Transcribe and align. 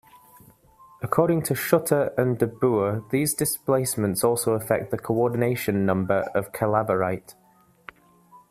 According 1.03 1.43
to 1.43 1.53
Schutte 1.53 2.17
and 2.17 2.39
DeBoer, 2.39 3.07
those 3.11 3.35
displacements 3.35 4.23
also 4.23 4.53
affect 4.53 4.89
the 4.89 4.97
coordination 4.97 5.85
number 5.85 6.21
of 6.33 6.51
calaverite. 6.51 7.35